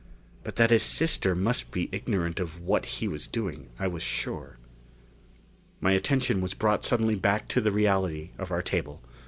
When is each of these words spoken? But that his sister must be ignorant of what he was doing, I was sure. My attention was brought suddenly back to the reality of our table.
But 0.43 0.55
that 0.55 0.71
his 0.71 0.81
sister 0.81 1.35
must 1.35 1.69
be 1.69 1.87
ignorant 1.91 2.39
of 2.39 2.59
what 2.59 2.85
he 2.85 3.07
was 3.07 3.27
doing, 3.27 3.69
I 3.77 3.85
was 3.85 4.01
sure. 4.01 4.57
My 5.79 5.91
attention 5.91 6.41
was 6.41 6.55
brought 6.55 6.83
suddenly 6.83 7.13
back 7.13 7.47
to 7.49 7.61
the 7.61 7.71
reality 7.71 8.31
of 8.39 8.51
our 8.51 8.63
table. 8.63 9.03